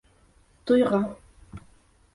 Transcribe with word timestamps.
Туйға. 0.71 1.01